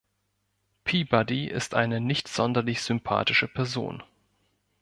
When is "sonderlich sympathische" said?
2.27-3.47